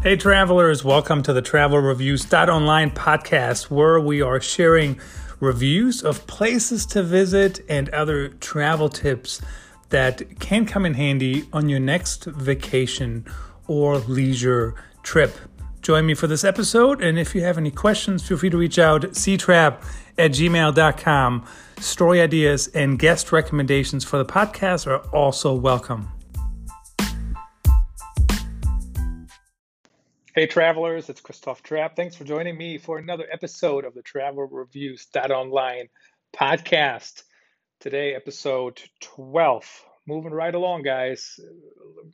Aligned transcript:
Hey, 0.00 0.14
travelers, 0.14 0.84
welcome 0.84 1.24
to 1.24 1.32
the 1.32 1.42
Travel 1.42 1.80
Reviews 1.80 2.32
Online 2.32 2.92
podcast, 2.92 3.68
where 3.68 3.98
we 3.98 4.22
are 4.22 4.40
sharing 4.40 5.00
reviews 5.40 6.04
of 6.04 6.24
places 6.28 6.86
to 6.86 7.02
visit 7.02 7.60
and 7.68 7.88
other 7.88 8.28
travel 8.28 8.88
tips 8.88 9.40
that 9.88 10.38
can 10.38 10.66
come 10.66 10.86
in 10.86 10.94
handy 10.94 11.48
on 11.52 11.68
your 11.68 11.80
next 11.80 12.26
vacation 12.26 13.26
or 13.66 13.98
leisure 13.98 14.76
trip. 15.02 15.36
Join 15.82 16.06
me 16.06 16.14
for 16.14 16.28
this 16.28 16.44
episode, 16.44 17.02
and 17.02 17.18
if 17.18 17.34
you 17.34 17.40
have 17.40 17.58
any 17.58 17.72
questions, 17.72 18.26
feel 18.26 18.38
free 18.38 18.50
to 18.50 18.56
reach 18.56 18.78
out 18.78 19.02
ctrap 19.02 19.82
at 20.16 20.30
gmail.com. 20.30 21.44
Story 21.80 22.20
ideas 22.20 22.68
and 22.68 23.00
guest 23.00 23.32
recommendations 23.32 24.04
for 24.04 24.18
the 24.18 24.24
podcast 24.24 24.86
are 24.86 24.98
also 25.08 25.52
welcome. 25.52 26.12
Hey, 30.38 30.46
travelers, 30.46 31.08
it's 31.08 31.20
Christoph 31.20 31.64
Trapp. 31.64 31.96
Thanks 31.96 32.14
for 32.14 32.22
joining 32.22 32.56
me 32.56 32.78
for 32.78 32.96
another 32.96 33.26
episode 33.28 33.84
of 33.84 33.92
the 33.92 34.02
Travel 34.02 34.44
Reviews 34.44 35.08
Online 35.16 35.88
podcast. 36.32 37.24
Today, 37.80 38.14
episode 38.14 38.80
12. 39.00 39.84
Moving 40.06 40.30
right 40.30 40.54
along, 40.54 40.82
guys. 40.82 41.40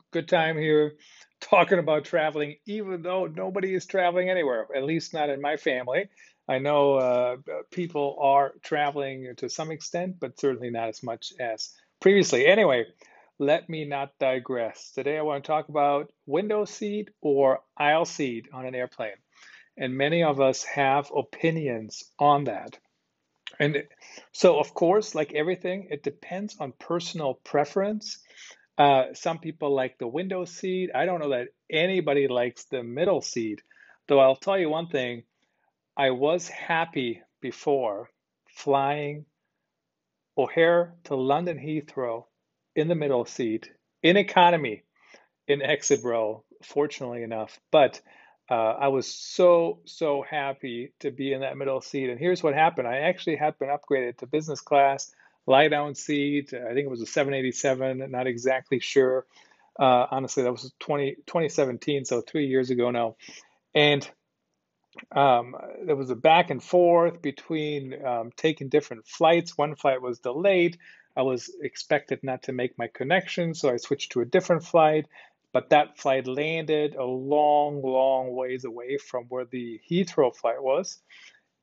Good 0.09 0.27
time 0.27 0.57
here 0.57 0.93
talking 1.39 1.77
about 1.77 2.05
traveling, 2.05 2.55
even 2.65 3.03
though 3.03 3.27
nobody 3.27 3.75
is 3.75 3.85
traveling 3.85 4.31
anywhere, 4.31 4.65
at 4.75 4.85
least 4.85 5.13
not 5.13 5.29
in 5.29 5.39
my 5.39 5.57
family. 5.57 6.09
I 6.49 6.57
know 6.57 6.95
uh, 6.95 7.35
people 7.69 8.17
are 8.19 8.53
traveling 8.63 9.35
to 9.37 9.49
some 9.51 9.69
extent, 9.69 10.15
but 10.19 10.39
certainly 10.39 10.71
not 10.71 10.89
as 10.89 11.03
much 11.03 11.31
as 11.39 11.75
previously. 11.99 12.47
Anyway, 12.47 12.85
let 13.39 13.69
me 13.69 13.85
not 13.85 14.17
digress. 14.19 14.91
Today 14.91 15.17
I 15.17 15.21
want 15.21 15.43
to 15.43 15.47
talk 15.47 15.67
about 15.69 16.11
window 16.25 16.65
seat 16.65 17.09
or 17.21 17.59
aisle 17.77 18.05
seat 18.05 18.47
on 18.53 18.65
an 18.65 18.75
airplane. 18.75 19.17
And 19.77 19.97
many 19.97 20.23
of 20.23 20.39
us 20.39 20.63
have 20.63 21.11
opinions 21.13 22.05
on 22.17 22.45
that. 22.45 22.77
And 23.59 23.83
so, 24.31 24.59
of 24.59 24.73
course, 24.73 25.15
like 25.15 25.33
everything, 25.33 25.87
it 25.91 26.03
depends 26.03 26.55
on 26.59 26.73
personal 26.79 27.35
preference. 27.35 28.19
Uh, 28.77 29.13
some 29.13 29.39
people 29.39 29.73
like 29.73 29.97
the 29.97 30.07
window 30.07 30.45
seat. 30.45 30.91
I 30.95 31.05
don't 31.05 31.19
know 31.19 31.29
that 31.29 31.49
anybody 31.69 32.27
likes 32.27 32.65
the 32.65 32.83
middle 32.83 33.21
seat. 33.21 33.61
Though 34.07 34.19
I'll 34.19 34.35
tell 34.35 34.57
you 34.57 34.69
one 34.69 34.87
thing 34.87 35.23
I 35.97 36.11
was 36.11 36.47
happy 36.47 37.21
before 37.41 38.09
flying 38.47 39.25
O'Hare 40.37 40.93
to 41.05 41.15
London 41.15 41.57
Heathrow 41.57 42.25
in 42.75 42.87
the 42.87 42.95
middle 42.95 43.25
seat 43.25 43.71
in 44.03 44.17
economy 44.17 44.83
in 45.47 45.61
exit 45.61 46.03
row, 46.03 46.43
fortunately 46.63 47.23
enough. 47.23 47.59
But 47.71 48.01
uh, 48.49 48.53
I 48.53 48.89
was 48.89 49.11
so, 49.11 49.79
so 49.85 50.23
happy 50.29 50.93
to 50.99 51.11
be 51.11 51.33
in 51.33 51.41
that 51.41 51.57
middle 51.57 51.81
seat. 51.81 52.09
And 52.09 52.19
here's 52.19 52.43
what 52.43 52.53
happened 52.53 52.87
I 52.87 52.97
actually 52.97 53.37
had 53.37 53.57
been 53.57 53.69
upgraded 53.69 54.17
to 54.17 54.27
business 54.27 54.61
class, 54.61 55.11
lie 55.47 55.67
down 55.67 55.95
seat. 55.95 56.53
I 56.53 56.73
think 56.73 56.85
it 56.85 56.89
was 56.89 57.01
a 57.01 57.07
787, 57.07 58.11
not 58.11 58.27
exactly 58.27 58.79
sure. 58.79 59.25
Uh, 59.79 60.05
honestly, 60.11 60.43
that 60.43 60.51
was 60.51 60.71
20, 60.79 61.15
2017, 61.25 62.05
so 62.05 62.21
three 62.21 62.47
years 62.47 62.69
ago 62.69 62.91
now. 62.91 63.15
And 63.73 64.07
um, 65.11 65.55
there 65.85 65.95
was 65.95 66.09
a 66.09 66.15
back 66.15 66.49
and 66.49 66.63
forth 66.63 67.21
between 67.21 68.05
um, 68.05 68.31
taking 68.37 68.69
different 68.69 69.05
flights. 69.07 69.57
One 69.57 69.75
flight 69.75 70.01
was 70.01 70.19
delayed. 70.19 70.77
I 71.15 71.21
was 71.21 71.49
expected 71.61 72.19
not 72.23 72.43
to 72.43 72.51
make 72.51 72.77
my 72.77 72.87
connection, 72.93 73.53
so 73.53 73.71
I 73.71 73.77
switched 73.77 74.11
to 74.13 74.21
a 74.21 74.25
different 74.25 74.63
flight. 74.63 75.05
But 75.53 75.69
that 75.69 75.97
flight 75.97 76.27
landed 76.27 76.95
a 76.95 77.05
long, 77.05 77.81
long 77.81 78.35
ways 78.35 78.65
away 78.65 78.97
from 78.97 79.23
where 79.29 79.45
the 79.45 79.79
Heathrow 79.89 80.35
flight 80.35 80.61
was. 80.61 80.99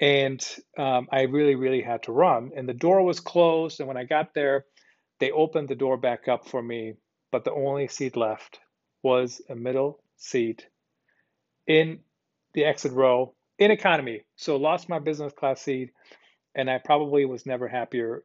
And 0.00 0.42
um, 0.78 1.08
I 1.12 1.24
really, 1.24 1.56
really 1.56 1.82
had 1.82 2.04
to 2.04 2.12
run. 2.12 2.52
And 2.56 2.66
the 2.66 2.72
door 2.72 3.04
was 3.04 3.20
closed. 3.20 3.80
And 3.80 3.88
when 3.88 3.98
I 3.98 4.04
got 4.04 4.32
there, 4.32 4.64
they 5.20 5.30
opened 5.30 5.68
the 5.68 5.74
door 5.74 5.98
back 5.98 6.26
up 6.26 6.48
for 6.48 6.62
me. 6.62 6.94
But 7.30 7.44
the 7.44 7.52
only 7.52 7.86
seat 7.88 8.16
left 8.16 8.60
was 9.02 9.42
a 9.50 9.54
middle 9.54 10.02
seat 10.16 10.66
in 11.66 12.00
the 12.54 12.64
exit 12.64 12.92
row 12.92 13.34
in 13.58 13.70
economy. 13.70 14.22
So 14.36 14.56
lost 14.56 14.88
my 14.88 15.00
business 15.00 15.34
class 15.34 15.60
seat. 15.60 15.90
And 16.54 16.70
I 16.70 16.78
probably 16.78 17.26
was 17.26 17.44
never 17.44 17.68
happier 17.68 18.22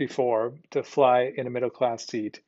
before 0.00 0.54
to 0.70 0.82
fly 0.82 1.30
in 1.36 1.46
a 1.46 1.50
middle 1.50 1.68
class 1.68 2.06
seat, 2.06 2.40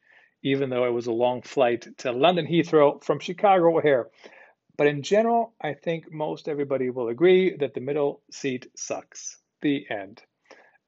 even 0.43 0.71
though 0.71 0.87
it 0.87 0.93
was 0.93 1.07
a 1.07 1.13
long 1.13 1.43
flight 1.43 1.87
to 1.99 2.11
London 2.11 2.47
Heathrow 2.47 3.05
from 3.05 3.21
Chicago 3.21 3.77
O'Hare. 3.77 4.09
But 4.79 4.87
in 4.87 5.03
general, 5.03 5.53
I 5.61 5.75
think 5.75 6.11
most 6.11 6.49
everybody 6.49 6.89
will 6.89 7.09
agree 7.09 7.55
that 7.59 7.75
the 7.75 7.83
middle 7.83 8.23
seat 8.31 8.69
sucks. 8.75 9.37
The 9.61 9.85
end. 9.91 10.23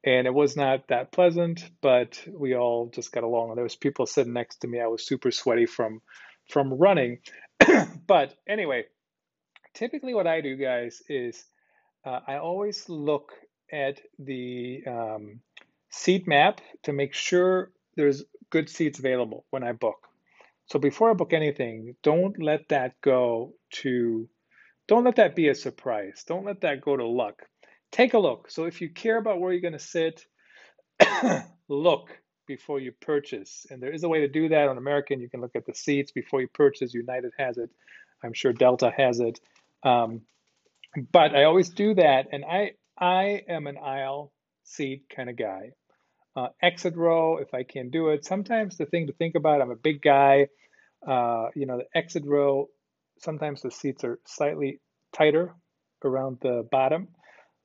And 0.05 0.27
it 0.27 0.33
was 0.33 0.57
not 0.57 0.89
that 0.89 1.13
pleasant, 1.13 1.69
but 1.83 2.27
we 2.27 2.57
all 2.57 2.91
just 2.93 3.13
got 3.13 3.25
along. 3.25 3.55
There 3.55 3.63
was 3.63 3.77
people 3.77 4.07
sitting 4.07 4.33
next 4.33 4.63
to 4.63 4.67
me. 4.67 4.81
I 4.81 4.87
was 4.87 5.07
super 5.07 5.31
sweaty 5.31 5.67
from 5.67 6.01
from 6.51 6.73
running. 6.73 7.19
but 8.07 8.35
anyway, 8.49 8.85
typically 9.75 10.15
what 10.15 10.27
I 10.27 10.41
do, 10.41 10.57
guys, 10.57 11.03
is 11.09 11.45
uh, 12.05 12.21
I 12.27 12.39
always 12.39 12.89
look 12.89 13.33
at 13.71 14.01
the 14.19 14.83
um, 14.87 15.41
seat 15.95 16.27
map 16.27 16.61
to 16.83 16.93
make 16.93 17.15
sure 17.15 17.71
there's 17.97 18.25
good 18.51 18.69
seats 18.69 18.99
available 18.99 19.45
when 19.51 19.63
I 19.63 19.73
book. 19.73 20.09
So 20.67 20.79
before 20.79 21.11
I 21.11 21.15
book 21.15 21.33
anything, 21.33 21.95
don't 22.03 22.43
let 22.43 22.69
that 22.71 23.01
go 23.01 23.55
to, 23.83 24.29
don't 24.89 25.05
let 25.05 25.17
that 25.17 25.37
be 25.37 25.49
a 25.49 25.55
surprise. 25.55 26.25
Don't 26.27 26.45
let 26.45 26.63
that 26.63 26.81
go 26.81 26.97
to 26.97 27.07
luck. 27.07 27.43
Take 27.93 28.15
a 28.15 28.19
look. 28.19 28.51
So 28.51 28.65
if 28.65 28.81
you 28.81 28.91
care 28.91 29.19
about 29.19 29.41
where 29.41 29.53
you're 29.53 29.61
going 29.61 29.73
to 29.73 29.79
sit, 29.79 30.27
look 31.69 32.11
before 32.47 32.81
you 32.81 32.93
purchase. 32.93 33.67
And 33.71 33.81
there 33.81 33.93
is 33.93 34.03
a 34.03 34.09
way 34.09 34.21
to 34.21 34.29
do 34.29 34.49
that 34.49 34.69
on 34.69 34.79
American. 34.79 35.21
You 35.21 35.31
can 35.31 35.41
look 35.41 35.55
at 35.55 35.65
the 35.65 35.75
seats 35.75 36.11
before 36.11 36.41
you 36.41 36.49
purchase. 36.49 36.93
United 36.93 37.33
has 37.39 37.57
it. 37.57 37.71
I'm 38.23 38.33
sure 38.33 38.53
Delta 38.53 38.93
has 38.97 39.21
it. 39.21 39.39
Um, 39.85 40.23
but 41.13 41.37
I 41.37 41.45
always 41.45 41.69
do 41.69 41.95
that. 41.95 42.27
And 42.33 42.45
I, 42.45 42.73
I 42.99 43.43
am 43.49 43.67
an 43.67 43.79
aisle 43.79 44.33
seat 44.65 45.05
kind 45.15 45.31
of 45.31 45.37
guy 45.37 45.73
uh, 46.37 46.49
exit 46.63 46.97
row 46.97 47.39
if 47.39 47.55
I 47.55 47.63
can 47.63 47.91
do 47.91 48.09
it. 48.09 48.25
Sometimes 48.25 48.77
the 48.77 48.87
thing 48.87 49.07
to 49.07 49.13
think 49.13 49.35
about, 49.35 49.61
I'm 49.61 49.71
a 49.71 49.77
big 49.77 50.03
guy, 50.03 50.49
uh, 51.07 51.49
you 51.55 51.67
know, 51.67 51.79
the 51.79 51.99
exit 51.99 52.25
row, 52.27 52.69
sometimes 53.19 53.63
the 53.63 53.71
seats 53.71 54.05
are 54.05 54.19
slightly 54.27 54.81
tighter 55.13 55.55
around 56.05 56.39
the 56.43 56.67
bottom. 56.71 57.09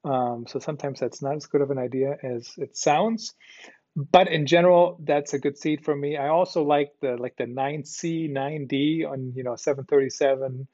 Um, 0.03 0.45
so 0.47 0.59
sometimes 0.59 0.99
that's 0.99 1.21
not 1.21 1.35
as 1.35 1.47
good 1.47 1.61
of 1.61 1.71
an 1.71 1.77
idea 1.77 2.15
as 2.23 2.53
it 2.57 2.77
sounds. 2.77 3.33
But 3.95 4.29
in 4.29 4.45
general, 4.45 4.99
that's 5.03 5.33
a 5.33 5.39
good 5.39 5.57
seat 5.57 5.83
for 5.83 5.95
me. 5.95 6.15
I 6.15 6.29
also 6.29 6.63
like 6.63 6.91
the 7.01 7.17
like 7.17 7.35
the 7.37 7.45
9C, 7.45 8.31
9D 8.31 9.09
on 9.09 9.33
you 9.35 9.43
know 9.43 9.55
737, 9.55 10.67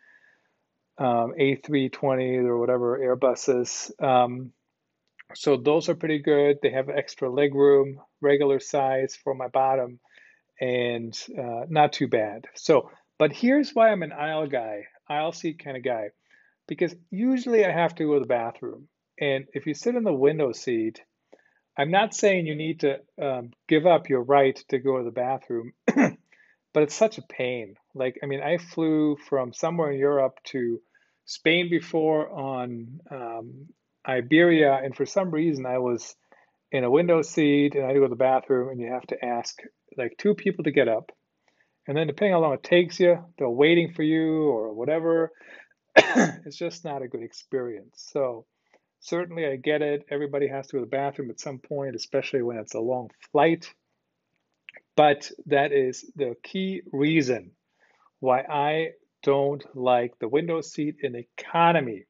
um, 0.97 1.33
A320 1.39 2.45
or 2.45 2.59
whatever 2.59 3.00
Airbuses. 3.00 3.91
Um, 4.03 4.51
so 5.34 5.58
those 5.58 5.90
are 5.90 5.96
pretty 5.96 6.19
good. 6.19 6.59
They 6.62 6.72
have 6.72 6.90
extra 6.90 7.30
leg 7.30 7.56
room, 7.56 8.00
regular 8.22 8.59
size 8.59 9.16
for 9.16 9.34
my 9.34 9.47
bottom, 9.47 10.00
and 10.62 11.18
uh, 11.38 11.66
not 11.68 11.94
too 11.94 12.08
bad. 12.08 12.46
So, 12.53 12.90
but 13.18 13.34
here's 13.34 13.72
why 13.72 13.90
I'm 13.90 14.03
an 14.03 14.13
aisle 14.13 14.47
guy, 14.47 14.84
aisle 15.09 15.31
seat 15.31 15.63
kind 15.63 15.78
of 15.78 15.84
guy, 15.84 16.09
because 16.68 16.96
usually 17.09 17.66
I 17.66 17.72
have 17.72 17.96
to 17.96 18.06
go 18.06 18.16
to 18.16 18.19
the 18.19 18.25
bathroom. 18.28 18.88
And 19.19 19.46
if 19.53 19.66
you 19.66 19.74
sit 19.74 19.96
in 19.96 20.03
the 20.03 20.13
window 20.13 20.52
seat, 20.52 21.02
I'm 21.78 21.92
not 21.92 22.13
saying 22.13 22.46
you 22.46 22.56
need 22.56 22.81
to 22.81 23.00
um, 23.22 23.52
give 23.68 23.86
up 23.86 24.09
your 24.09 24.24
right 24.24 24.56
to 24.69 24.80
go 24.80 24.98
to 24.98 25.04
the 25.04 25.12
bathroom, 25.12 25.74
but 25.86 26.83
it's 26.83 26.95
such 26.95 27.18
a 27.18 27.24
pain. 27.24 27.75
Like, 27.94 28.19
I 28.24 28.28
mean, 28.28 28.42
I 28.42 28.57
flew 28.57 29.18
from 29.28 29.54
somewhere 29.54 29.92
in 29.92 30.00
Europe 30.00 30.38
to 30.45 30.81
Spain 31.25 31.69
before 31.69 32.30
on 32.30 33.00
um, 33.12 33.68
Iberia, 34.07 34.74
and 34.84 34.96
for 34.96 35.06
some 35.06 35.31
reason 35.31 35.66
I 35.66 35.80
was 35.80 36.16
in 36.72 36.84
a 36.84 36.92
window 36.92 37.22
seat 37.22 37.75
and 37.75 37.84
I 37.84 37.88
had 37.88 37.94
to 37.94 38.00
go 38.00 38.06
to 38.06 38.10
the 38.10 38.16
bathroom, 38.16 38.69
and 38.69 38.80
you 38.80 38.92
have 38.92 39.07
to 39.07 39.25
ask 39.25 39.60
like 39.98 40.16
two 40.18 40.36
people 40.36 40.63
to 40.66 40.72
get 40.72 40.88
up. 40.88 41.12
And 41.88 41.96
then 41.96 42.07
depending 42.07 42.34
on 42.34 42.42
how 42.42 42.48
long 42.48 42.56
it 42.56 42.63
takes 42.63 43.00
you, 43.00 43.24
they're 43.38 43.50
waiting 43.50 43.94
for 43.94 44.04
you 44.04 44.44
or 44.50 44.74
whatever. 44.74 45.31
it's 45.96 46.57
just 46.57 46.84
not 46.84 47.04
a 47.04 47.07
good 47.07 47.24
experience. 47.24 48.10
So 48.12 48.46
certainly 49.00 49.46
I 49.46 49.56
get 49.56 49.81
it. 49.81 50.06
Everybody 50.10 50.48
has 50.48 50.68
to 50.68 50.74
go 50.74 50.80
to 50.80 50.86
the 50.86 50.90
bathroom 50.90 51.30
at 51.30 51.40
some 51.40 51.60
point, 51.60 51.96
especially 51.96 52.42
when 52.42 52.57
it's 52.57 52.74
a 52.74 52.80
long 52.80 53.10
flight. 53.31 53.72
But 54.96 55.30
that 55.48 55.72
is 55.72 56.06
the 56.16 56.36
key 56.44 56.81
reason 56.92 57.52
why 58.19 58.42
I 58.42 58.90
don't 59.24 59.63
like 59.75 60.18
the 60.19 60.28
window 60.28 60.62
seat 60.62 60.98
in 61.02 61.16
economy. 61.16 62.06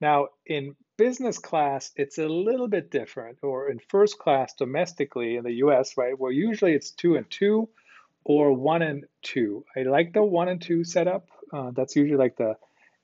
Now, 0.00 0.28
in 0.44 0.74
business 0.96 1.38
class, 1.38 1.92
it's 1.96 2.18
a 2.18 2.26
little 2.28 2.68
bit 2.68 2.90
different, 2.90 3.38
or 3.42 3.70
in 3.70 3.78
first 3.88 4.18
class 4.18 4.54
domestically 4.54 5.36
in 5.36 5.44
the 5.44 5.54
US, 5.64 5.96
right, 5.96 6.18
where 6.18 6.32
usually 6.32 6.72
it's 6.74 6.90
two 6.90 7.16
and 7.16 7.28
two 7.30 7.68
or 8.24 8.52
one 8.52 8.82
and 8.82 9.04
two. 9.22 9.64
I 9.76 9.82
like 9.82 10.12
the 10.12 10.24
one 10.24 10.48
and 10.48 10.60
two 10.60 10.84
setup 10.84 11.28
Uh, 11.52 11.70
that's 11.70 11.94
usually 11.94 12.18
like 12.18 12.36
the 12.36 12.56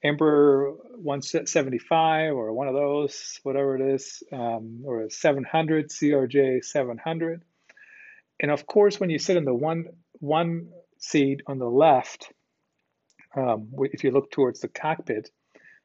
Embraer 0.04 0.74
175 0.96 2.34
or 2.34 2.52
one 2.52 2.66
of 2.66 2.74
those, 2.74 3.38
whatever 3.44 3.76
it 3.76 3.94
is, 3.94 4.22
um, 4.32 4.82
or 4.84 5.02
a 5.02 5.10
700 5.10 5.90
CRJ 5.90 6.64
700. 6.64 7.42
And 8.40 8.50
of 8.50 8.66
course, 8.66 8.98
when 8.98 9.10
you 9.10 9.20
sit 9.20 9.36
in 9.36 9.44
the 9.44 9.54
one 9.54 9.86
one 10.18 10.70
seat 10.98 11.42
on 11.46 11.58
the 11.58 11.70
left, 11.70 12.32
um, 13.36 13.72
if 13.92 14.02
you 14.02 14.10
look 14.10 14.30
towards 14.32 14.60
the 14.60 14.68
cockpit, 14.68 15.30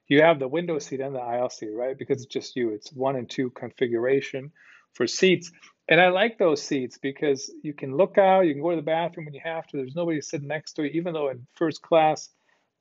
you 0.08 0.22
have 0.22 0.40
the 0.40 0.48
window 0.48 0.80
seat 0.80 1.00
and 1.00 1.16
the 1.16 1.20
aisle 1.20 1.50
seat, 1.50 1.74
right? 1.74 1.98
Because 1.98 2.24
it's 2.24 2.34
just 2.34 2.56
you. 2.56 2.70
It's 2.70 2.92
one 2.92 3.16
and 3.16 3.30
two 3.30 3.50
configuration 3.50 4.52
for 4.94 5.08
seats. 5.08 5.52
And 5.90 6.02
I 6.02 6.10
like 6.10 6.38
those 6.38 6.62
seats 6.62 6.98
because 6.98 7.52
you 7.62 7.74
can 7.74 7.96
look 7.96 8.18
out, 8.18 8.42
you 8.42 8.54
can 8.54 8.62
go 8.62 8.72
to 8.72 8.76
the 8.76 8.82
bathroom 8.82 9.26
when 9.26 9.34
you 9.34 9.42
have 9.44 9.68
to. 9.68 9.78
There's 9.78 9.96
nobody 9.96 10.22
sitting 10.22 10.48
next 10.48 10.74
to 10.74 10.84
you, 10.84 10.90
even 10.90 11.14
though 11.14 11.30
in 11.30 11.48
first 11.56 11.82
class, 11.82 12.30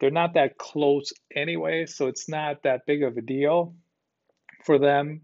they're 0.01 0.11
not 0.11 0.35
that 0.35 0.59
close 0.59 1.13
anyway. 1.35 1.87
So 1.87 2.07
it's 2.09 2.29
not 2.29 2.63
that 2.65 2.87
big 2.87 3.03
of 3.03 3.17
a 3.17 3.23
deal 3.23 3.75
for 4.65 4.79
them 4.79 5.23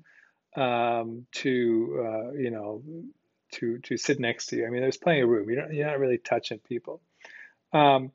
um, 0.57 1.27
to, 1.33 2.05
uh, 2.07 2.33
you 2.33 2.51
know, 2.51 2.83
to 3.53 3.79
to 3.81 3.97
sit 3.97 4.19
next 4.19 4.47
to 4.47 4.57
you. 4.57 4.67
I 4.67 4.71
mean, 4.71 4.81
there's 4.81 4.97
plenty 4.97 5.21
of 5.21 5.29
room. 5.29 5.51
You're 5.51 5.63
not, 5.63 5.75
you're 5.75 5.87
not 5.87 5.99
really 5.99 6.19
touching 6.19 6.59
people. 6.59 7.03
Um, 7.73 8.13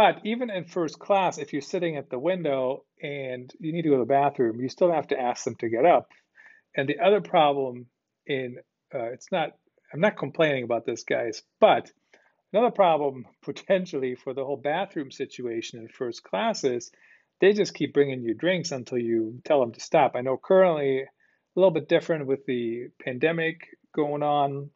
but 0.00 0.22
even 0.24 0.48
in 0.48 0.64
first 0.64 0.98
class, 0.98 1.36
if 1.36 1.52
you're 1.52 1.60
sitting 1.60 1.98
at 1.98 2.08
the 2.08 2.18
window 2.18 2.86
and 3.02 3.52
you 3.60 3.70
need 3.70 3.82
to 3.82 3.90
go 3.90 3.96
to 3.96 4.00
the 4.00 4.06
bathroom, 4.06 4.58
you 4.58 4.70
still 4.70 4.90
have 4.90 5.08
to 5.08 5.20
ask 5.20 5.44
them 5.44 5.56
to 5.56 5.68
get 5.68 5.84
up. 5.84 6.08
And 6.74 6.88
the 6.88 7.00
other 7.00 7.20
problem 7.20 7.84
in 8.26 8.56
uh, 8.94 9.12
it's 9.12 9.30
not 9.30 9.50
I'm 9.92 10.00
not 10.00 10.16
complaining 10.16 10.64
about 10.64 10.86
this, 10.86 11.04
guys, 11.04 11.42
but 11.60 11.92
another 12.50 12.70
problem 12.70 13.26
potentially 13.42 14.14
for 14.14 14.32
the 14.32 14.42
whole 14.42 14.56
bathroom 14.56 15.10
situation 15.10 15.80
in 15.80 15.88
first 15.88 16.22
class 16.22 16.64
is 16.64 16.90
they 17.42 17.52
just 17.52 17.74
keep 17.74 17.92
bringing 17.92 18.22
you 18.22 18.32
drinks 18.32 18.72
until 18.72 18.96
you 18.96 19.42
tell 19.44 19.60
them 19.60 19.72
to 19.72 19.80
stop. 19.80 20.12
I 20.14 20.22
know 20.22 20.40
currently 20.42 21.00
a 21.02 21.06
little 21.56 21.72
bit 21.72 21.90
different 21.90 22.26
with 22.26 22.46
the 22.46 22.88
pandemic 23.04 23.66
going 23.94 24.22
on, 24.22 24.70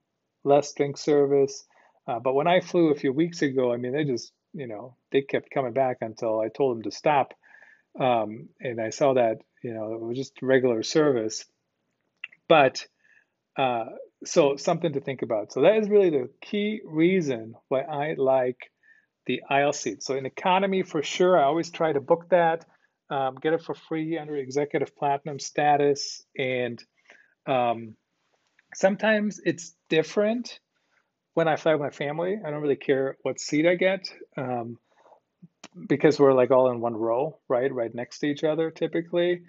less 0.45 0.75
drink 0.75 0.99
service. 0.99 1.65
Uh, 2.07 2.19
but 2.19 2.35
when 2.35 2.47
I 2.47 2.61
flew 2.61 2.91
a 2.91 2.95
few 2.95 3.15
weeks 3.15 3.41
ago, 3.41 3.73
I 3.73 3.79
mean, 3.79 3.93
they 3.93 4.05
just, 4.05 4.31
you 4.53 4.67
know, 4.67 4.99
they 5.15 5.23
kept 5.23 5.51
coming 5.51 5.73
back 5.73 5.99
until 6.01 6.41
I 6.41 6.49
told 6.49 6.77
them 6.77 6.83
to 6.83 6.91
stop. 6.91 7.33
Um, 7.99 8.49
and 8.61 8.81
I 8.81 8.91
saw 8.91 9.15
that, 9.15 9.37
you 9.63 9.73
know, 9.73 9.95
it 9.95 10.03
was 10.03 10.19
just 10.19 10.43
regular 10.43 10.83
service. 10.83 11.45
But 12.49 12.85
uh, 13.57 13.85
so 14.25 14.57
something 14.57 14.93
to 14.93 15.01
think 15.01 15.23
about. 15.23 15.53
So 15.53 15.63
that 15.63 15.77
is 15.77 15.89
really 15.89 16.11
the 16.11 16.29
key 16.43 16.81
reason 16.85 17.55
why 17.69 17.83
I 17.83 18.15
like 18.19 18.59
the 19.27 19.43
aisle 19.49 19.73
seat. 19.73 20.03
So 20.03 20.17
in 20.17 20.27
economy, 20.27 20.83
for 20.83 21.03
sure, 21.03 21.39
I 21.39 21.45
always 21.45 21.71
try 21.71 21.93
to 21.93 22.01
book 22.01 22.29
that, 22.31 22.67
um, 23.09 23.37
get 23.37 23.53
it 23.53 23.63
for 23.63 23.77
free 23.77 24.19
under 24.19 24.37
executive 24.37 24.97
platinum 24.97 25.39
status, 25.39 26.25
and 26.37 26.83
um, 27.47 27.95
sometimes 28.75 29.41
it's 29.45 29.77
different 29.89 30.59
when 31.35 31.47
I 31.47 31.57
fly 31.57 31.73
with 31.75 31.83
my 31.83 31.91
family. 31.91 32.37
I 32.45 32.51
don't 32.51 32.63
really 32.63 32.77
care 32.77 33.17
what 33.23 33.41
seat 33.41 33.67
I 33.67 33.77
get 33.77 34.11
um, 34.37 34.79
because 35.87 36.19
we're 36.19 36.33
like 36.33 36.51
all 36.51 36.71
in 36.71 36.81
one 36.81 36.97
row, 36.97 37.39
right, 37.49 37.73
right 37.73 37.95
next 37.95 38.21
to 38.21 38.27
each 38.27 38.45
other 38.45 38.71
typically. 38.71 39.43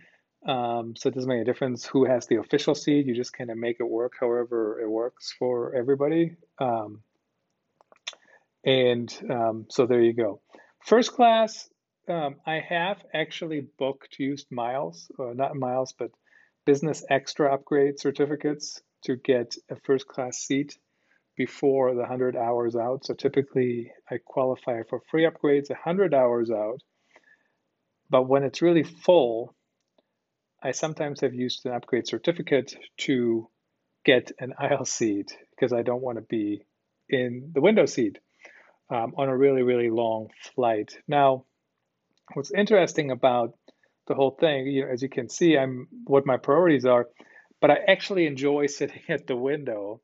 Um, 0.48 0.96
so 0.96 1.10
it 1.10 1.16
doesn't 1.16 1.30
make 1.30 1.42
a 1.42 1.46
difference 1.46 1.86
who 1.86 2.06
has 2.06 2.28
the 2.28 2.36
official 2.36 2.76
seat. 2.76 3.08
You 3.08 3.16
just 3.16 3.34
kind 3.34 3.50
of 3.50 3.58
make 3.58 3.78
it 3.80 3.90
work 3.90 4.14
however 4.20 4.80
it 4.80 4.90
works 4.90 5.34
for 5.38 5.74
everybody. 5.76 6.36
Um, 6.60 7.02
and 8.64 9.12
um, 9.30 9.66
so 9.70 9.86
there 9.86 10.02
you 10.02 10.14
go. 10.14 10.42
First 10.86 11.14
class, 11.14 11.68
um, 12.08 12.36
I 12.46 12.60
have 12.60 13.04
actually 13.14 13.68
booked 13.80 14.20
used 14.20 14.52
miles, 14.52 15.10
or 15.18 15.34
not 15.34 15.56
miles, 15.56 15.94
but 15.98 16.12
business 16.66 17.04
extra 17.10 17.54
upgrade 17.54 18.00
certificates 18.00 18.82
to 19.04 19.16
get 19.16 19.56
a 19.70 19.76
first 19.76 20.08
class 20.08 20.38
seat 20.38 20.78
before 21.36 21.94
the 21.94 22.02
100 22.02 22.36
hours 22.36 22.76
out. 22.76 23.06
So 23.06 23.14
typically 23.14 23.92
I 24.10 24.18
qualify 24.24 24.84
for 24.90 25.02
free 25.10 25.28
upgrades 25.28 25.70
100 25.70 26.14
hours 26.14 26.52
out. 26.52 26.82
But 28.10 28.28
when 28.28 28.44
it's 28.44 28.62
really 28.62 28.84
full, 28.84 29.56
I 30.62 30.72
sometimes 30.72 31.22
have 31.22 31.34
used 31.34 31.66
an 31.66 31.74
upgrade 31.74 32.08
certificate 32.08 32.76
to 33.00 33.50
get 34.04 34.32
an 34.40 34.54
aisle 34.58 34.86
seat 34.98 35.36
because 35.52 35.74
I 35.74 35.82
don't 35.82 36.02
want 36.02 36.18
to 36.18 36.24
be 36.24 36.66
in 37.10 37.52
the 37.54 37.62
window 37.62 37.86
seat 37.86 38.20
um, 38.90 39.14
on 39.18 39.30
a 39.30 39.38
really, 39.38 39.64
really 39.64 39.90
long 39.90 40.30
flight. 40.56 40.98
Now, 41.08 41.46
what's 42.34 42.52
interesting 42.52 43.12
about 43.12 43.54
the 44.08 44.16
whole 44.16 44.38
thing, 44.40 44.68
you 44.68 44.86
know, 44.86 44.92
as 44.92 45.02
you 45.02 45.10
can 45.10 45.30
see, 45.30 45.58
I'm 45.58 45.88
what 46.06 46.28
my 46.28 46.38
priorities 46.38 46.86
are 46.86 47.08
but 47.62 47.72
I 47.72 47.78
actually 47.88 48.28
enjoy 48.28 48.68
sitting 48.80 49.02
at 49.10 49.28
the 49.28 49.36
window. 49.36 50.02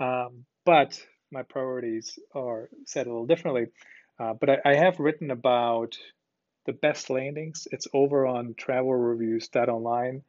Um, 0.00 0.44
but 0.64 1.00
my 1.30 1.42
priorities 1.42 2.18
are 2.34 2.68
set 2.86 3.06
a 3.06 3.10
little 3.10 3.26
differently. 3.26 3.66
Uh, 4.18 4.34
but 4.34 4.50
I, 4.50 4.58
I, 4.64 4.74
have 4.74 5.00
written 5.00 5.30
about 5.30 5.96
the 6.66 6.72
best 6.72 7.10
landings. 7.10 7.66
It's 7.70 7.88
over 7.94 8.26
on 8.26 8.54
Travel 8.56 8.94
Reviews 8.94 9.48
travelreviews.online. 9.48 10.22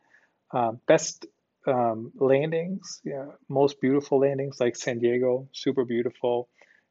Uh, 0.52 0.72
best 0.88 1.26
um, 1.68 2.12
landings, 2.16 3.02
yeah, 3.04 3.26
most 3.50 3.82
beautiful 3.82 4.20
landings 4.20 4.60
like 4.60 4.76
San 4.76 5.00
Diego, 5.00 5.48
super 5.52 5.86
beautiful. 5.86 6.50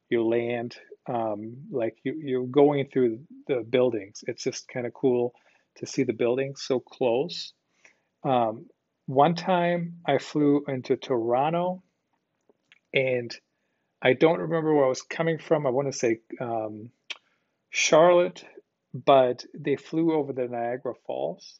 You 0.09 0.27
land 0.27 0.75
um, 1.07 1.57
like 1.71 1.97
you, 2.03 2.19
you're 2.23 2.45
going 2.45 2.87
through 2.91 3.19
the 3.47 3.65
buildings. 3.67 4.23
It's 4.27 4.43
just 4.43 4.67
kind 4.67 4.85
of 4.85 4.93
cool 4.93 5.33
to 5.77 5.85
see 5.85 6.03
the 6.03 6.13
buildings 6.13 6.61
so 6.61 6.79
close. 6.79 7.53
Um, 8.23 8.67
one 9.05 9.35
time 9.35 9.97
I 10.05 10.17
flew 10.17 10.63
into 10.67 10.95
Toronto 10.95 11.83
and 12.93 13.35
I 14.01 14.13
don't 14.13 14.39
remember 14.39 14.73
where 14.73 14.85
I 14.85 14.89
was 14.89 15.01
coming 15.01 15.39
from. 15.39 15.65
I 15.65 15.69
want 15.69 15.91
to 15.91 15.97
say 15.97 16.19
um, 16.39 16.89
Charlotte, 17.69 18.43
but 18.93 19.45
they 19.57 19.75
flew 19.75 20.13
over 20.13 20.33
the 20.33 20.47
Niagara 20.47 20.93
Falls 21.07 21.59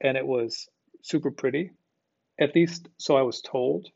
and 0.00 0.16
it 0.16 0.26
was 0.26 0.68
super 1.02 1.30
pretty. 1.30 1.70
At 2.38 2.54
least 2.54 2.88
so 2.98 3.16
I 3.16 3.22
was 3.22 3.40
told. 3.40 3.88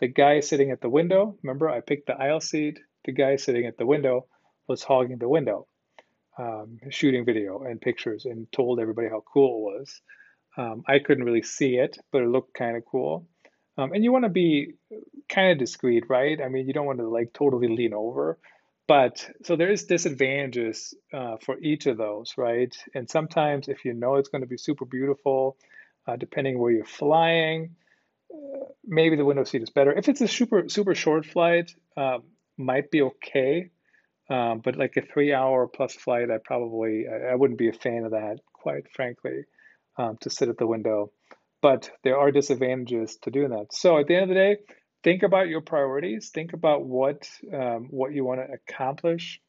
The 0.00 0.08
guy 0.08 0.40
sitting 0.40 0.70
at 0.70 0.80
the 0.80 0.88
window, 0.88 1.36
remember 1.42 1.68
I 1.68 1.80
picked 1.80 2.08
the 2.08 2.20
aisle 2.20 2.40
seat, 2.40 2.80
the 3.04 3.12
guy 3.12 3.36
sitting 3.36 3.66
at 3.66 3.78
the 3.78 3.86
window 3.86 4.26
was 4.66 4.82
hogging 4.82 5.18
the 5.18 5.28
window, 5.28 5.68
um, 6.36 6.78
shooting 6.90 7.24
video 7.24 7.62
and 7.62 7.80
pictures 7.80 8.24
and 8.24 8.50
told 8.50 8.80
everybody 8.80 9.08
how 9.08 9.22
cool 9.32 9.70
it 9.70 9.78
was. 9.78 10.00
Um, 10.56 10.82
I 10.88 10.98
couldn't 10.98 11.24
really 11.24 11.42
see 11.42 11.76
it, 11.76 11.98
but 12.10 12.22
it 12.22 12.28
looked 12.28 12.54
kind 12.54 12.76
of 12.76 12.84
cool. 12.84 13.28
Um, 13.76 13.92
and 13.92 14.04
you 14.04 14.12
want 14.12 14.24
to 14.24 14.30
be 14.30 14.74
kind 15.28 15.50
of 15.50 15.58
discreet, 15.58 16.04
right? 16.08 16.40
I 16.40 16.48
mean, 16.48 16.66
you 16.66 16.72
don't 16.72 16.86
want 16.86 16.98
to 17.00 17.08
like 17.08 17.32
totally 17.32 17.68
lean 17.68 17.92
over. 17.92 18.38
But 18.86 19.28
so 19.44 19.56
there 19.56 19.70
is 19.70 19.84
disadvantages 19.84 20.94
uh, 21.12 21.38
for 21.38 21.58
each 21.58 21.86
of 21.86 21.96
those, 21.96 22.34
right? 22.36 22.74
And 22.94 23.08
sometimes 23.08 23.68
if 23.68 23.84
you 23.84 23.94
know 23.94 24.16
it's 24.16 24.28
going 24.28 24.42
to 24.42 24.48
be 24.48 24.58
super 24.58 24.84
beautiful, 24.84 25.56
uh, 26.06 26.16
depending 26.16 26.58
where 26.58 26.70
you're 26.70 26.84
flying, 26.84 27.76
uh, 28.32 28.66
maybe 28.84 29.16
the 29.16 29.24
window 29.24 29.44
seat 29.44 29.62
is 29.62 29.70
better. 29.70 29.92
If 29.92 30.08
it's 30.08 30.20
a 30.20 30.28
super 30.28 30.68
super 30.68 30.94
short 30.94 31.24
flight, 31.24 31.74
um, 31.96 32.24
might 32.58 32.90
be 32.90 33.02
okay. 33.02 33.70
Um, 34.28 34.60
but 34.62 34.76
like 34.76 34.96
a 34.96 35.02
three 35.02 35.32
hour 35.32 35.66
plus 35.66 35.94
flight, 35.94 36.30
I 36.30 36.38
probably 36.44 37.06
I, 37.08 37.32
I 37.32 37.34
wouldn't 37.36 37.58
be 37.58 37.68
a 37.68 37.72
fan 37.72 38.04
of 38.04 38.10
that, 38.10 38.40
quite 38.52 38.90
frankly 38.92 39.44
um, 39.96 40.16
to 40.20 40.30
sit 40.30 40.48
at 40.48 40.58
the 40.58 40.66
window. 40.66 41.10
But 41.64 41.90
there 42.02 42.18
are 42.18 42.30
disadvantages 42.30 43.16
to 43.22 43.30
doing 43.30 43.48
that. 43.48 43.72
So 43.72 43.98
at 43.98 44.06
the 44.06 44.16
end 44.16 44.24
of 44.24 44.28
the 44.28 44.34
day, 44.34 44.56
think 45.02 45.22
about 45.22 45.48
your 45.48 45.62
priorities. 45.62 46.28
Think 46.28 46.52
about 46.52 46.84
what 46.84 47.26
um, 47.50 47.88
what 47.88 48.12
you 48.12 48.22
want 48.22 48.40
to 48.42 48.52
accomplish 48.52 49.40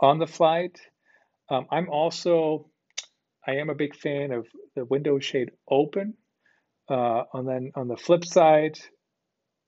on 0.00 0.18
the 0.18 0.26
flight. 0.26 0.76
Um, 1.48 1.66
I'm 1.70 1.88
also 1.88 2.66
I 3.46 3.52
am 3.62 3.70
a 3.70 3.76
big 3.76 3.94
fan 3.94 4.32
of 4.32 4.48
the 4.74 4.84
window 4.84 5.20
shade 5.20 5.52
open. 5.70 6.14
Uh, 6.88 7.22
and 7.32 7.46
then 7.46 7.70
on 7.76 7.86
the 7.86 7.96
flip 7.96 8.24
side, 8.24 8.76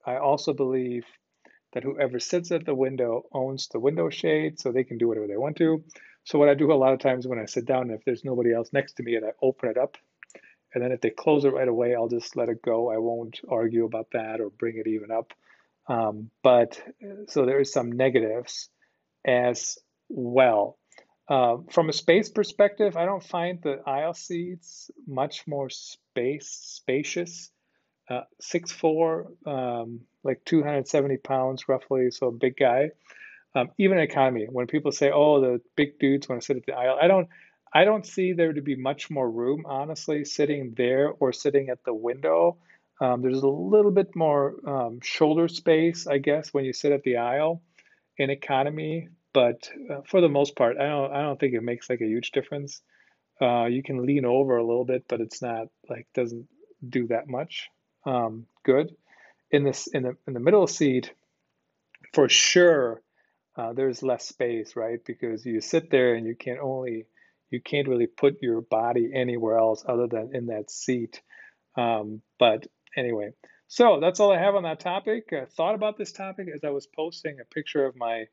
I 0.04 0.16
also 0.16 0.52
believe 0.52 1.04
that 1.74 1.84
whoever 1.84 2.18
sits 2.18 2.50
at 2.50 2.66
the 2.66 2.74
window 2.74 3.22
owns 3.32 3.68
the 3.68 3.78
window 3.78 4.10
shade, 4.10 4.58
so 4.58 4.72
they 4.72 4.82
can 4.82 4.98
do 4.98 5.06
whatever 5.06 5.28
they 5.28 5.36
want 5.36 5.56
to. 5.58 5.84
So 6.24 6.40
what 6.40 6.48
I 6.48 6.54
do 6.54 6.72
a 6.72 6.82
lot 6.84 6.92
of 6.92 6.98
times 6.98 7.24
when 7.24 7.38
I 7.38 7.46
sit 7.46 7.66
down, 7.66 7.90
if 7.90 8.04
there's 8.04 8.24
nobody 8.24 8.52
else 8.52 8.70
next 8.72 8.94
to 8.94 9.04
me, 9.04 9.14
and 9.14 9.26
I 9.26 9.32
open 9.40 9.68
it 9.68 9.78
up, 9.78 9.96
and 10.75 10.82
then 10.82 10.92
if 10.92 11.00
they 11.00 11.11
close 11.11 11.44
it 11.44 11.52
right 11.54 11.68
away, 11.68 11.94
I'll 11.94 12.08
just 12.08 12.37
let 12.37 12.49
it 12.49 12.62
go. 12.62 12.90
I 12.90 12.99
won't 12.99 13.40
argue 13.49 13.85
about 13.85 14.08
that 14.12 14.40
or 14.40 14.50
bring 14.50 14.76
it 14.78 14.88
even 14.88 15.11
up. 15.11 15.32
Um, 15.88 16.30
but 16.42 16.80
so 17.28 17.46
there 17.46 17.61
is 17.61 17.73
some 17.73 17.92
negatives 17.92 18.68
as 19.26 19.78
well. 20.08 20.78
Uh, 21.28 21.58
from 21.70 21.88
a 21.88 21.92
space 21.92 22.28
perspective, 22.28 22.96
I 22.96 23.06
don't 23.06 23.23
find 23.25 23.61
the 23.62 23.80
aisle 23.87 24.14
seats 24.14 24.90
much 25.06 25.46
more 25.46 25.70
space 25.70 26.49
spacious. 26.49 27.50
Uh, 28.11 28.23
four, 28.73 29.28
um, 29.46 30.00
like 30.25 30.44
270 30.44 31.18
pounds 31.18 31.68
roughly, 31.68 32.11
so 32.11 32.28
a 32.28 32.32
big 32.32 32.56
guy. 32.56 32.90
um, 33.54 33.70
even 33.78 33.99
economy. 33.99 34.46
When 34.50 34.66
people 34.66 34.92
say, 34.92 35.11
"Oh, 35.12 35.40
the 35.40 35.61
big 35.76 35.99
dudes 35.99 36.28
want 36.28 36.42
to 36.42 36.46
sit 36.46 36.56
at 36.56 36.66
the 36.66 36.75
aisle," 36.75 36.99
I 37.00 37.08
don't. 37.08 37.28
I 37.76 37.85
don't 37.85 38.06
see 38.06 38.33
there 38.33 38.54
to 38.54 38.62
be 38.62 38.75
much 38.75 39.11
more 39.11 39.30
room, 39.30 39.64
honestly, 39.66 40.25
sitting 40.25 40.73
there 40.75 41.11
or 41.21 41.35
sitting 41.35 41.68
at 41.68 41.85
the 41.85 41.92
window. 41.92 42.56
Um, 43.02 43.21
there's 43.21 43.42
a 43.42 43.49
little 43.49 43.90
bit 43.90 44.16
more 44.16 44.54
um, 44.66 45.00
shoulder 45.02 45.47
space, 45.47 46.06
I 46.06 46.16
guess, 46.16 46.54
when 46.54 46.64
you 46.64 46.73
sit 46.73 46.92
at 46.92 47.02
the 47.02 47.18
aisle 47.18 47.61
in 48.16 48.30
economy. 48.30 49.11
But 49.35 49.68
uh, 49.90 50.00
for 50.06 50.23
the 50.23 50.30
most 50.30 50.56
part, 50.56 50.78
I 50.78 50.88
don't. 50.88 51.12
I 51.12 51.21
don't 51.21 51.38
think 51.38 51.52
it 51.52 51.62
makes 51.62 51.90
like 51.90 52.00
a 52.00 52.06
huge 52.06 52.30
difference. 52.30 52.80
Uh, 53.42 53.66
you 53.66 53.83
can 53.83 54.06
lean 54.06 54.25
over 54.25 54.56
a 54.56 54.66
little 54.66 54.87
bit, 54.87 55.04
but 55.06 55.21
it's 55.21 55.42
not 55.42 55.66
like 55.90 56.06
doesn't 56.14 56.49
do 56.88 57.09
that 57.09 57.28
much. 57.28 57.68
Um, 58.06 58.47
good 58.64 58.97
in 59.50 59.64
this 59.64 59.87
in 59.88 60.02
the 60.04 60.16
in 60.26 60.33
the 60.33 60.40
middle 60.40 60.66
seat, 60.66 61.12
for 62.14 62.30
sure. 62.30 63.02
Uh, 63.54 63.75
there's 63.75 64.02
less 64.02 64.26
space, 64.26 64.76
right? 64.76 65.04
Because 65.04 65.45
you 65.45 65.61
sit 65.61 65.90
there 65.90 66.14
and 66.14 66.26
you 66.26 66.35
can 66.35 66.59
only 66.59 67.04
you 67.56 67.62
can't 67.62 67.88
really 67.88 68.06
put 68.06 68.42
your 68.42 68.60
body 68.60 69.10
anywhere 69.14 69.56
else 69.56 69.82
other 69.88 70.06
than 70.06 70.30
in 70.34 70.46
that 70.46 70.70
seat. 70.70 71.22
Um, 71.75 72.20
but 72.38 72.66
anyway, 72.94 73.30
so 73.66 73.98
that's 73.98 74.20
all 74.20 74.30
I 74.30 74.38
have 74.38 74.54
on 74.54 74.64
that 74.64 74.80
topic. 74.80 75.32
I 75.32 75.46
thought 75.46 75.75
about 75.75 75.96
this 75.96 76.12
topic 76.12 76.48
as 76.54 76.64
I 76.64 76.70
was 76.70 76.86
posting 76.86 77.38
a 77.40 77.54
picture 77.54 77.86
of 77.86 77.96
my 77.96 78.26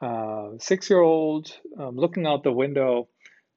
uh, 0.00 0.52
six-year-old 0.58 1.52
um, 1.78 1.94
looking 1.94 2.26
out 2.26 2.42
the 2.42 2.52
window, 2.52 3.08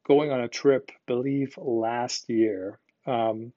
going 0.06 0.30
on 0.30 0.42
a 0.42 0.50
trip, 0.50 0.92
believe 1.08 1.58
last 1.58 2.30
year, 2.30 2.80
um, 3.08 3.54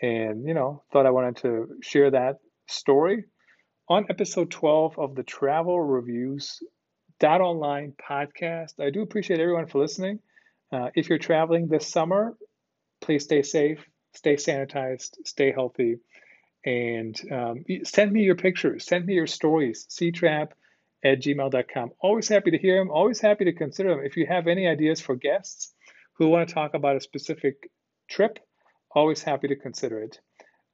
and 0.00 0.46
you 0.46 0.54
know 0.54 0.84
thought 0.92 1.06
I 1.06 1.10
wanted 1.10 1.38
to 1.38 1.76
share 1.82 2.12
that 2.12 2.38
story 2.68 3.24
on 3.88 4.06
episode 4.08 4.52
12 4.52 4.98
of 4.98 5.16
the 5.16 5.24
Travel 5.24 5.80
Reviews 5.82 6.62
Dot 7.18 7.40
Online 7.40 7.92
podcast. 8.08 8.80
I 8.80 8.90
do 8.90 9.02
appreciate 9.02 9.40
everyone 9.40 9.66
for 9.66 9.80
listening. 9.80 10.20
Uh, 10.72 10.90
if 10.94 11.08
you're 11.08 11.18
traveling 11.18 11.68
this 11.68 11.88
summer, 11.88 12.36
please 13.00 13.24
stay 13.24 13.42
safe, 13.42 13.84
stay 14.14 14.36
sanitized, 14.36 15.14
stay 15.24 15.52
healthy, 15.52 15.98
and 16.64 17.18
um, 17.32 17.64
send 17.84 18.12
me 18.12 18.22
your 18.22 18.34
pictures, 18.36 18.84
send 18.84 19.06
me 19.06 19.14
your 19.14 19.26
stories, 19.26 19.86
ctrap 19.88 20.50
at 21.04 21.20
gmail.com. 21.20 21.90
Always 22.00 22.28
happy 22.28 22.50
to 22.50 22.58
hear 22.58 22.78
them, 22.78 22.90
always 22.90 23.20
happy 23.20 23.44
to 23.46 23.52
consider 23.52 23.90
them. 23.90 24.04
If 24.04 24.16
you 24.16 24.26
have 24.26 24.46
any 24.46 24.66
ideas 24.66 25.00
for 25.00 25.14
guests 25.14 25.72
who 26.14 26.28
want 26.28 26.48
to 26.48 26.54
talk 26.54 26.74
about 26.74 26.96
a 26.96 27.00
specific 27.00 27.70
trip, 28.10 28.38
always 28.90 29.22
happy 29.22 29.48
to 29.48 29.56
consider 29.56 30.00
it. 30.02 30.18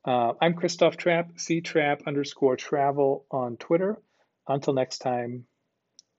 Uh, 0.04 0.32
I'm 0.40 0.54
Christoph 0.54 0.96
Trapp, 0.96 1.34
ctrap 1.36 2.06
underscore 2.06 2.56
travel 2.56 3.26
on 3.30 3.56
Twitter. 3.56 3.98
Until 4.46 4.74
next 4.74 4.98
time, 4.98 5.46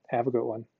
have 0.09 0.27
a 0.27 0.31
good 0.31 0.43
one. 0.43 0.65